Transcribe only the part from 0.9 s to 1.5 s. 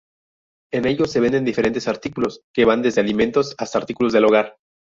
se venden